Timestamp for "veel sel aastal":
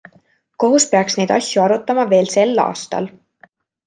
2.13-3.11